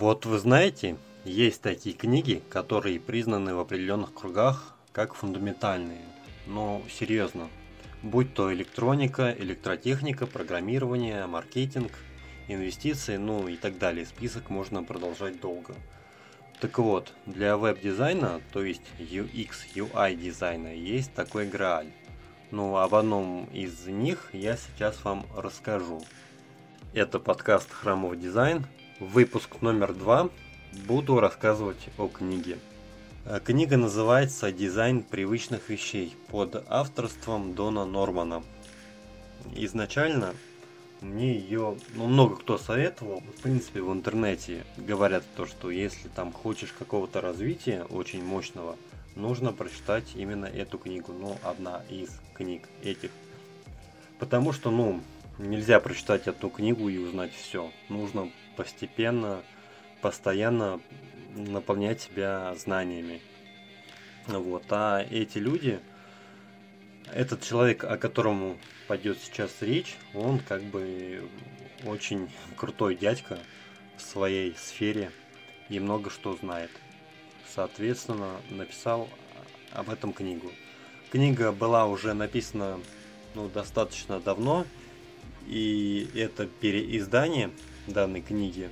Вот 0.00 0.24
вы 0.24 0.38
знаете, 0.38 0.96
есть 1.26 1.60
такие 1.60 1.94
книги, 1.94 2.42
которые 2.48 2.98
признаны 2.98 3.54
в 3.54 3.60
определенных 3.60 4.14
кругах 4.14 4.74
как 4.92 5.12
фундаментальные. 5.12 6.00
Но 6.46 6.80
серьезно, 6.90 7.48
будь 8.02 8.32
то 8.32 8.50
электроника, 8.50 9.30
электротехника, 9.38 10.26
программирование, 10.26 11.26
маркетинг, 11.26 11.92
инвестиции, 12.48 13.18
ну 13.18 13.46
и 13.46 13.58
так 13.58 13.76
далее. 13.76 14.06
Список 14.06 14.48
можно 14.48 14.82
продолжать 14.82 15.38
долго. 15.38 15.74
Так 16.62 16.78
вот, 16.78 17.12
для 17.26 17.58
веб-дизайна, 17.58 18.40
то 18.54 18.64
есть 18.64 18.80
UX, 18.98 19.50
UI 19.74 20.14
дизайна, 20.14 20.74
есть 20.74 21.12
такой 21.12 21.46
грааль. 21.46 21.92
Ну, 22.50 22.78
об 22.78 22.94
одном 22.94 23.50
из 23.52 23.84
них 23.86 24.30
я 24.32 24.56
сейчас 24.56 25.04
вам 25.04 25.26
расскажу. 25.36 26.02
Это 26.94 27.18
подкаст 27.20 27.70
«Храмовый 27.70 28.16
дизайн», 28.16 28.64
выпуск 29.00 29.62
номер 29.62 29.94
два. 29.94 30.28
Буду 30.86 31.18
рассказывать 31.20 31.88
о 31.96 32.06
книге. 32.06 32.58
Э, 33.24 33.40
книга 33.42 33.78
называется 33.78 34.52
«Дизайн 34.52 35.02
привычных 35.02 35.70
вещей» 35.70 36.14
под 36.28 36.62
авторством 36.68 37.54
Дона 37.54 37.86
Нормана. 37.86 38.42
Изначально 39.56 40.34
мне 41.00 41.34
ее, 41.34 41.76
ну, 41.94 42.06
много 42.08 42.36
кто 42.36 42.58
советовал. 42.58 43.22
В 43.38 43.42
принципе, 43.42 43.80
в 43.80 43.90
интернете 43.90 44.64
говорят 44.76 45.24
то, 45.34 45.46
что 45.46 45.70
если 45.70 46.08
там 46.08 46.30
хочешь 46.30 46.74
какого-то 46.78 47.22
развития 47.22 47.84
очень 47.84 48.22
мощного, 48.22 48.76
нужно 49.16 49.52
прочитать 49.52 50.12
именно 50.14 50.44
эту 50.44 50.76
книгу. 50.76 51.14
Ну, 51.18 51.38
одна 51.42 51.82
из 51.88 52.10
книг 52.34 52.68
этих. 52.82 53.10
Потому 54.18 54.52
что, 54.52 54.70
ну, 54.70 55.00
нельзя 55.40 55.80
прочитать 55.80 56.28
эту 56.28 56.48
книгу 56.48 56.88
и 56.88 56.98
узнать 56.98 57.32
все. 57.32 57.72
Нужно 57.88 58.30
постепенно, 58.56 59.42
постоянно 60.00 60.80
наполнять 61.34 62.00
себя 62.00 62.54
знаниями. 62.56 63.20
Вот. 64.26 64.64
А 64.70 65.04
эти 65.10 65.38
люди, 65.38 65.80
этот 67.12 67.42
человек, 67.42 67.84
о 67.84 67.96
котором 67.96 68.58
пойдет 68.86 69.18
сейчас 69.18 69.50
речь, 69.60 69.96
он 70.14 70.38
как 70.40 70.62
бы 70.62 71.28
очень 71.84 72.30
крутой 72.56 72.96
дядька 72.96 73.38
в 73.96 74.02
своей 74.02 74.54
сфере 74.56 75.10
и 75.68 75.80
много 75.80 76.10
что 76.10 76.36
знает. 76.36 76.70
Соответственно, 77.48 78.40
написал 78.50 79.08
об 79.72 79.90
этом 79.90 80.12
книгу. 80.12 80.52
Книга 81.10 81.50
была 81.50 81.86
уже 81.86 82.14
написана 82.14 82.78
ну, 83.34 83.48
достаточно 83.48 84.20
давно, 84.20 84.66
и 85.46 86.08
это 86.14 86.46
переиздание 86.46 87.50
данной 87.86 88.20
книги 88.20 88.70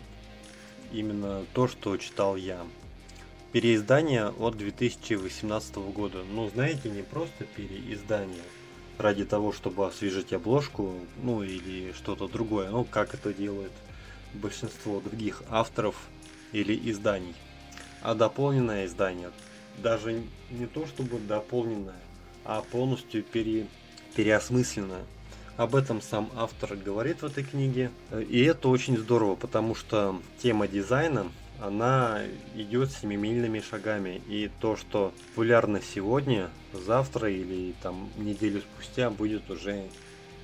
именно 0.92 1.44
то, 1.52 1.69
что 1.69 1.97
читал 1.97 2.36
я 2.36 2.66
переиздание 3.52 4.28
от 4.28 4.56
2018 4.56 5.77
года. 5.77 6.22
Ну, 6.30 6.48
знаете, 6.50 6.91
не 6.91 7.02
просто 7.02 7.44
переиздание 7.44 8.42
ради 8.98 9.24
того, 9.24 9.52
чтобы 9.52 9.86
освежить 9.86 10.33
обложку, 10.33 10.94
ну 11.22 11.42
или 11.42 11.92
что-то 11.92 12.28
другое, 12.28 12.70
ну 12.70 12.84
как 12.84 13.14
это 13.14 13.33
делает 13.33 13.72
большинство 14.34 15.00
других 15.00 15.42
авторов 15.48 15.96
или 16.52 16.78
изданий, 16.91 17.34
а 18.02 18.14
дополненное 18.14 18.86
издание. 18.86 19.30
Даже 19.78 20.22
не 20.50 20.66
то 20.66 20.86
чтобы 20.86 21.20
дополненное, 21.20 22.00
а 22.44 22.62
полностью 22.62 23.22
пере, 23.22 23.66
переосмысленное. 24.16 25.05
Об 25.59 25.75
этом 25.75 26.01
сам 26.01 26.31
автор 26.37 26.77
говорит 26.77 27.23
в 27.23 27.27
этой 27.27 27.42
книге. 27.42 27.91
И 28.28 28.45
это 28.45 28.69
очень 28.69 28.97
здорово, 28.97 29.34
потому 29.34 29.75
что 29.75 30.23
тема 30.41 30.69
дизайна 30.69 31.27
она 31.61 32.23
идет 32.55 32.92
семимильными 32.92 33.59
шагами. 33.59 34.23
И 34.29 34.48
то, 34.61 34.77
что 34.77 35.12
популярно 35.31 35.81
сегодня, 35.83 36.48
завтра 36.73 37.29
или 37.29 37.75
там 37.83 38.09
неделю 38.19 38.61
спустя 38.61 39.11
будет 39.11 39.51
уже 39.51 39.89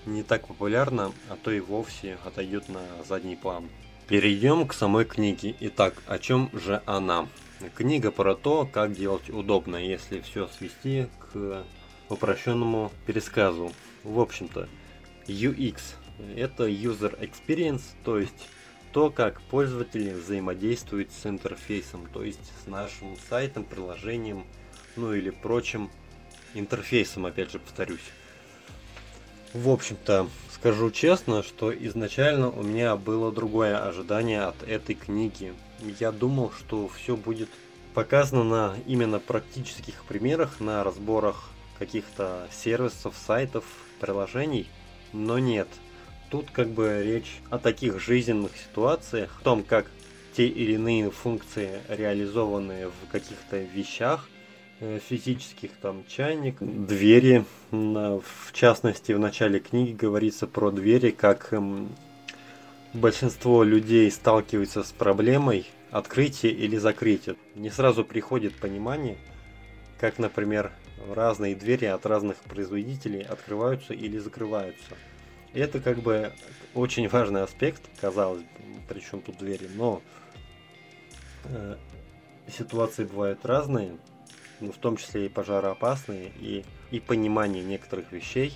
не 0.05 0.25
так 0.25 0.49
популярно, 0.49 1.13
а 1.29 1.37
то 1.41 1.53
и 1.53 1.61
вовсе 1.61 2.19
отойдет 2.25 2.69
на 2.69 2.81
задний 3.09 3.37
план. 3.37 3.69
Перейдем 4.09 4.67
к 4.67 4.75
самой 4.75 5.05
книге. 5.05 5.55
Итак, 5.61 5.95
о 6.09 6.19
чем 6.19 6.51
же 6.53 6.83
она? 6.87 7.29
Книга 7.77 8.11
про 8.11 8.35
то, 8.35 8.69
как 8.71 8.93
делать 8.93 9.31
удобно, 9.31 9.77
если 9.77 10.21
все 10.23 10.49
свести 10.49 11.07
к 11.21 11.63
упрощенному 12.09 12.91
пересказу. 13.07 13.71
В 14.03 14.19
общем-то, 14.19 14.69
UX– 15.27 15.81
это 16.37 16.69
User 16.69 17.19
Experience, 17.21 17.83
то 18.05 18.19
есть 18.19 18.49
то, 18.93 19.11
как 19.11 19.41
пользователи 19.43 20.11
взаимодействуют 20.11 21.11
с 21.13 21.27
интерфейсом, 21.27 22.09
то 22.13 22.23
есть 22.23 22.53
с 22.63 22.69
нашим 22.69 23.17
сайтом, 23.29 23.65
приложением, 23.65 24.45
ну 24.97 25.13
или 25.13 25.31
прочим 25.31 25.91
интерфейсом, 26.55 27.27
опять 27.27 27.51
же 27.51 27.59
повторюсь. 27.59 28.13
В 29.53 29.69
общем-то, 29.69 30.29
скажу 30.53 30.91
честно, 30.91 31.43
что 31.43 31.73
изначально 31.73 32.51
у 32.51 32.63
меня 32.63 32.97
было 32.97 33.33
другое 33.33 33.79
ожидание 33.79 34.43
от 34.43 34.63
этой 34.63 34.95
книги. 34.95 35.55
Я 36.01 36.11
думал, 36.11 36.53
что 36.53 36.89
все 36.89 37.17
будет 37.17 37.49
показано 37.95 38.45
на 38.45 38.77
именно 38.87 39.21
практических 39.21 40.05
примерах, 40.05 40.61
на 40.61 40.83
разборах 40.83 41.51
каких-то 41.79 42.49
сервисов, 42.53 43.15
сайтов, 43.27 43.65
приложений, 44.01 44.69
но 45.15 45.39
нет– 45.39 45.69
Тут 46.35 46.51
как 46.51 46.67
бы 46.67 47.01
речь 47.05 47.41
о 47.49 47.59
таких 47.59 48.01
жизненных 48.01 48.51
ситуациях, 48.57 49.39
о 49.41 49.45
том, 49.45 49.63
как 49.63 49.87
те 50.37 50.49
или 50.49 50.73
иные 50.73 51.09
функции 51.13 51.79
реализованы 51.89 52.89
в 52.89 53.13
каких-то 53.13 53.59
вещах, 53.59 54.29
э, 54.81 54.99
физических, 54.99 55.71
там, 55.81 56.03
чайник, 56.09 56.57
двери. 56.59 57.45
В 57.71 58.53
частности, 58.53 59.13
в 59.13 59.21
начале 59.21 59.61
книги 59.61 59.93
говорится 59.93 60.49
про 60.49 60.73
двери, 60.73 61.11
как 61.13 61.53
эм, 61.53 61.89
большинство 62.93 63.63
людей 63.63 64.11
сталкиваются 64.11 64.83
с 64.83 64.91
проблемой 64.91 65.67
открытия 65.93 66.51
или 66.51 66.77
закрытия. 66.79 67.37
Не 67.55 67.71
сразу 67.71 68.05
приходит 68.05 68.57
понимание, 68.57 69.19
как, 70.01 70.19
например, 70.19 70.73
разные 71.13 71.55
двери 71.55 71.87
от 71.87 72.07
разных 72.07 72.37
производителей 72.39 73.23
открываются 73.23 73.95
или 73.95 74.19
закрываются– 74.19 74.97
это 75.55 75.81
как 75.81 75.99
бы 76.01 76.33
очень 76.75 77.09
важный 77.09 77.43
аспект, 77.43 77.83
казалось 78.01 78.43
бы, 78.43 78.49
причем 78.89 79.23
тут 79.23 79.39
двери, 79.39 79.69
но 79.75 80.03
э, 81.45 81.77
ситуации 82.49 83.05
бывают 83.05 83.47
разные, 83.47 83.97
ну, 84.61 84.73
в 84.73 84.77
том 84.77 84.97
числе 84.97 85.27
и 85.27 85.29
пожароопасные, 85.29 86.33
и, 86.41 86.65
и 86.91 87.01
понимание 87.01 87.63
некоторых 87.63 88.11
вещей 88.13 88.53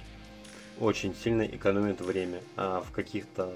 очень 0.80 1.14
сильно 1.14 1.42
экономит 1.42 2.00
время, 2.00 2.40
а 2.56 2.80
в 2.80 2.90
каких-то 2.90 3.54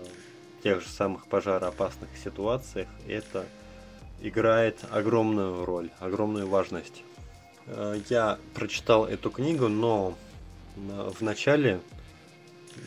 тех 0.62 0.80
же 0.80 0.88
самых 0.88 1.26
пожароопасных 1.26 2.10
ситуациях 2.16 2.88
это 3.08 3.44
играет 4.20 4.78
огромную 4.90 5.64
роль, 5.64 5.90
огромную 5.98 6.48
важность. 6.48 7.02
Э, 7.66 8.00
я 8.08 8.38
прочитал 8.54 9.06
эту 9.06 9.30
книгу, 9.30 9.68
но 9.68 10.16
в 10.76 11.20
начале 11.20 11.80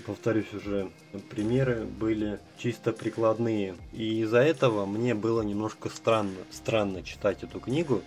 повторюсь 0.06 0.52
уже, 0.54 0.90
примеры 1.30 1.86
были 1.86 2.40
чисто 2.58 2.92
прикладные. 2.92 3.76
И 3.94 4.22
из-за 4.22 4.40
этого 4.40 4.86
мне 4.86 5.14
было 5.14 5.42
немножко 5.42 5.90
странно, 5.90 6.38
странно 6.52 7.04
читать 7.04 7.44
эту 7.44 7.60
книгу, 7.60 8.02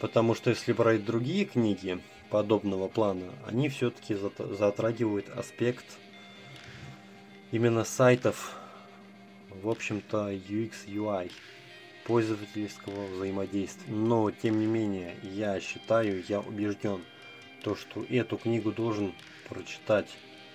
потому 0.00 0.34
что 0.34 0.50
если 0.50 0.72
брать 0.72 1.04
другие 1.04 1.44
книги 1.44 2.00
подобного 2.30 2.88
плана, 2.88 3.26
они 3.46 3.68
все-таки 3.68 4.16
затрагивают 4.38 5.28
аспект 5.28 5.84
именно 7.50 7.84
сайтов, 7.84 8.56
в 9.62 9.68
общем-то, 9.68 10.32
UX, 10.32 10.72
UI, 10.86 11.30
пользовательского 12.04 13.06
взаимодействия. 13.06 13.92
Но, 13.92 14.30
тем 14.30 14.60
не 14.60 14.66
менее, 14.66 15.16
я 15.22 15.60
считаю, 15.60 16.22
я 16.28 16.40
убежден, 16.40 17.02
то, 17.62 17.76
что 17.76 18.04
эту 18.08 18.36
книгу 18.36 18.72
должен 18.72 19.14
прочитать 19.48 20.08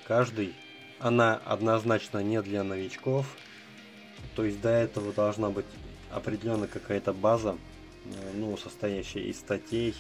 каждый. 0.06 0.54
Она 1.00 1.36
однозначно 1.46 2.20
не 2.20 2.42
для 2.42 2.64
новичков. 2.64 3.26
То 4.36 4.44
есть 4.44 4.62
до 4.62 4.70
этого 4.70 5.14
должна 5.14 5.50
быть 5.50 5.66
определенная 6.12 6.68
какая-то 6.68 7.14
база, 7.14 7.58
э, 8.06 8.10
ну, 8.34 8.58
состоящая 8.58 9.22
из 9.22 9.40
статей, 9.40 9.96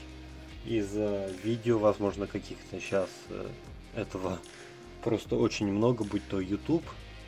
из 0.65 0.91
э, 0.95 1.31
видео, 1.43 1.77
возможно, 1.79 2.27
каких-то 2.27 2.79
сейчас 2.79 3.09
э, 3.29 3.47
этого 3.95 4.39
просто 5.03 5.35
очень 5.35 5.67
много, 5.67 6.03
будь 6.03 6.27
то 6.27 6.39
YouTube 6.39 6.83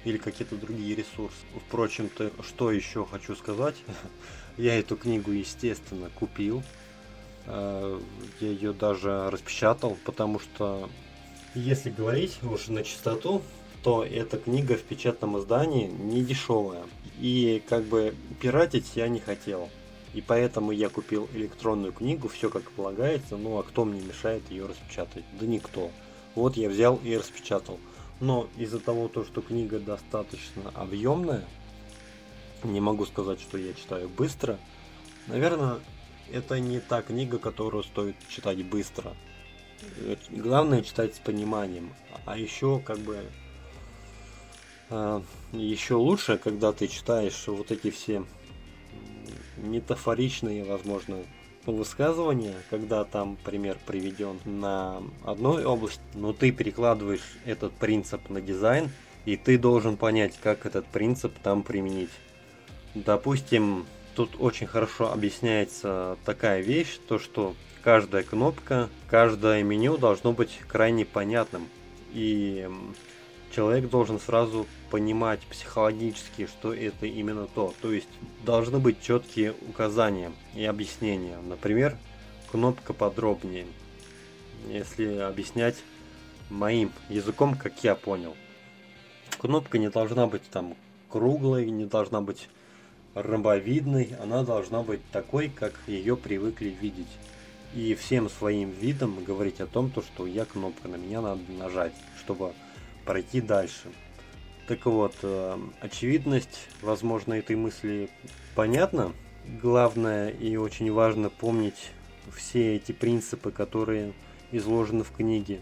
или 0.06 0.18
какие-то 0.18 0.56
другие 0.56 0.96
ресурсы. 0.96 1.38
Впрочем-то, 1.68 2.32
что 2.44 2.72
еще 2.72 3.06
хочу 3.06 3.36
сказать, 3.36 3.76
я 4.58 4.80
эту 4.80 4.96
книгу, 4.96 5.32
естественно, 5.32 6.10
купил. 6.16 6.64
Я 7.48 7.98
ее 8.40 8.74
даже 8.74 9.30
распечатал, 9.32 9.98
потому 10.06 10.40
что 10.40 10.88
если 11.56 11.90
говорить 11.90 12.38
уж 12.44 12.68
на 12.68 12.84
чистоту, 12.84 13.42
что 13.82 14.04
эта 14.04 14.38
книга 14.38 14.76
в 14.76 14.84
печатном 14.84 15.40
издании 15.40 15.88
не 15.88 16.22
дешевая. 16.22 16.84
И 17.20 17.64
как 17.68 17.84
бы 17.86 18.14
пиратить 18.42 18.92
я 18.96 19.08
не 19.08 19.20
хотел. 19.20 19.70
И 20.14 20.22
поэтому 20.22 20.72
я 20.72 20.90
купил 20.90 21.30
электронную 21.34 21.94
книгу, 21.94 22.28
все 22.28 22.50
как 22.50 22.70
полагается, 22.72 23.38
ну 23.38 23.58
а 23.58 23.64
кто 23.64 23.86
мне 23.86 24.02
мешает 24.02 24.44
ее 24.50 24.66
распечатать? 24.66 25.24
Да 25.40 25.46
никто. 25.46 25.92
Вот 26.36 26.58
я 26.58 26.70
взял 26.70 27.00
и 27.04 27.16
распечатал. 27.16 27.80
Но 28.20 28.50
из-за 28.58 28.80
того, 28.80 29.08
то, 29.08 29.24
что 29.24 29.42
книга 29.42 29.80
достаточно 29.80 30.70
объемная, 30.74 31.46
не 32.64 32.82
могу 32.82 33.06
сказать, 33.06 33.40
что 33.40 33.58
я 33.58 33.74
читаю 33.74 34.10
быстро. 34.10 34.60
Наверное, 35.28 35.80
это 36.32 36.60
не 36.60 36.80
та 36.80 37.02
книга, 37.02 37.40
которую 37.40 37.84
стоит 37.84 38.16
читать 38.28 38.64
быстро. 38.66 39.16
Главное 40.30 40.82
читать 40.82 41.16
с 41.16 41.20
пониманием. 41.20 41.94
А 42.26 42.38
еще 42.38 42.82
как 42.86 43.00
бы 43.00 43.24
э, 44.90 45.22
еще 45.54 45.96
лучше, 45.96 46.38
когда 46.38 46.74
ты 46.74 46.88
читаешь 46.88 47.48
вот 47.48 47.72
эти 47.72 47.90
все 47.90 48.26
метафоричные, 49.58 50.66
возможно, 50.66 51.24
высказывания, 51.66 52.56
когда 52.70 53.04
там 53.04 53.38
пример 53.44 53.78
приведен 53.86 54.40
на 54.46 55.02
одной 55.24 55.66
области, 55.66 56.02
но 56.14 56.34
ты 56.34 56.52
перекладываешь 56.52 57.38
этот 57.46 57.74
принцип 57.74 58.30
на 58.30 58.42
дизайн, 58.42 58.90
и 59.26 59.36
ты 59.36 59.58
должен 59.58 59.98
понять, 59.98 60.38
как 60.42 60.66
этот 60.66 60.86
принцип 60.88 61.34
там 61.44 61.64
применить. 61.64 62.10
Допустим, 62.96 63.86
тут 64.16 64.32
очень 64.40 64.68
хорошо 64.68 65.12
объясняется 65.12 66.18
такая 66.26 66.62
вещь, 66.62 67.00
то 67.08 67.20
что 67.20 67.56
каждая 67.84 68.24
кнопка, 68.24 68.90
каждое 69.10 69.64
меню 69.64 69.98
должно 69.98 70.34
быть 70.34 70.60
крайне 70.68 71.06
понятным. 71.06 71.68
И 72.14 72.68
человек 73.52 73.90
должен 73.90 74.20
сразу 74.20 74.68
понимать 74.90 75.40
психологически, 75.42 76.48
что 76.48 76.74
это 76.74 77.06
именно 77.06 77.48
то. 77.48 77.74
То 77.82 77.92
есть 77.92 78.10
должны 78.46 78.80
быть 78.80 79.02
четкие 79.02 79.54
указания 79.68 80.32
и 80.56 80.66
объяснения. 80.66 81.38
Например, 81.38 81.98
кнопка 82.52 82.94
подробнее. 82.94 83.66
Если 84.68 85.18
объяснять 85.18 85.78
моим 86.50 86.92
языком, 87.10 87.56
как 87.56 87.84
я 87.84 87.96
понял. 87.96 88.36
Кнопка 89.38 89.78
не 89.78 89.90
должна 89.90 90.28
быть 90.28 90.44
там 90.50 90.76
круглой, 91.10 91.70
не 91.70 91.86
должна 91.86 92.22
быть 92.22 92.50
ромбовидной, 93.14 94.16
она 94.22 94.44
должна 94.44 94.84
быть 94.84 95.02
такой, 95.12 95.50
как 95.50 95.74
ее 95.88 96.18
привыкли 96.18 96.70
видеть. 96.70 97.08
И 97.74 97.94
всем 97.96 98.30
своим 98.30 98.72
видом 98.72 99.24
говорить 99.24 99.62
о 99.62 99.68
том, 99.68 99.92
то, 99.92 100.02
что 100.02 100.26
я 100.26 100.46
кнопка, 100.46 100.88
на 100.88 100.96
меня 100.96 101.22
надо 101.22 101.42
нажать, 101.52 101.94
чтобы 102.18 102.54
пройти 103.10 103.42
дальше. 103.42 103.90
Так 104.68 104.86
вот, 104.86 105.16
э, 105.24 105.58
очевидность, 105.82 106.68
возможно, 106.84 107.34
этой 107.34 107.56
мысли 107.56 108.08
понятна. 108.54 109.14
Главное 109.64 110.30
и 110.30 110.58
очень 110.58 110.92
важно 110.92 111.32
помнить 111.32 111.90
все 112.36 112.76
эти 112.76 112.92
принципы, 112.92 113.50
которые 113.50 114.14
изложены 114.52 115.04
в 115.04 115.12
книге. 115.12 115.62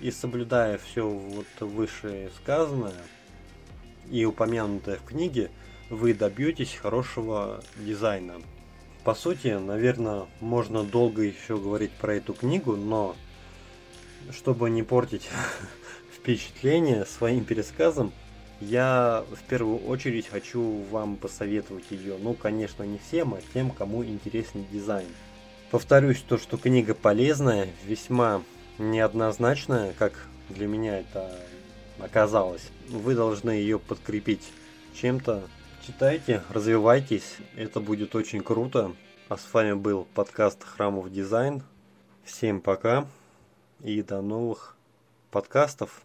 И 0.00 0.10
соблюдая 0.10 0.78
все 0.78 1.06
вот 1.06 1.44
выше 1.60 2.30
сказанное 2.38 2.94
и 4.10 4.24
упомянутое 4.24 4.96
в 4.96 5.04
книге, 5.04 5.50
вы 5.90 6.14
добьетесь 6.14 6.76
хорошего 6.76 7.62
дизайна. 7.76 8.40
По 9.04 9.14
сути, 9.14 9.48
наверное, 9.48 10.24
можно 10.40 10.82
долго 10.82 11.20
еще 11.20 11.58
говорить 11.58 11.92
про 11.92 12.14
эту 12.14 12.32
книгу, 12.32 12.74
но 12.74 13.16
чтобы 14.32 14.70
не 14.70 14.82
портить 14.82 15.28
впечатление 16.24 17.04
своим 17.04 17.44
пересказом, 17.44 18.10
я 18.58 19.24
в 19.30 19.42
первую 19.42 19.78
очередь 19.80 20.26
хочу 20.26 20.80
вам 20.90 21.16
посоветовать 21.16 21.90
ее. 21.90 22.16
Ну, 22.18 22.32
конечно, 22.32 22.82
не 22.82 22.96
всем, 22.96 23.34
а 23.34 23.40
тем, 23.52 23.70
кому 23.70 24.02
интересен 24.02 24.64
дизайн. 24.72 25.06
Повторюсь, 25.70 26.24
то, 26.26 26.38
что 26.38 26.56
книга 26.56 26.94
полезная, 26.94 27.68
весьма 27.84 28.40
неоднозначная, 28.78 29.92
как 29.98 30.14
для 30.48 30.66
меня 30.66 31.00
это 31.00 31.30
оказалось. 31.98 32.70
Вы 32.88 33.14
должны 33.14 33.50
ее 33.50 33.78
подкрепить 33.78 34.50
чем-то. 34.94 35.42
Читайте, 35.86 36.42
развивайтесь, 36.48 37.36
это 37.54 37.80
будет 37.80 38.14
очень 38.14 38.40
круто. 38.40 38.96
А 39.28 39.36
с 39.36 39.52
вами 39.52 39.74
был 39.74 40.06
подкаст 40.14 40.64
Храмов 40.64 41.12
Дизайн. 41.12 41.62
Всем 42.24 42.62
пока 42.62 43.06
и 43.82 44.00
до 44.00 44.22
новых 44.22 44.74
подкастов. 45.30 46.00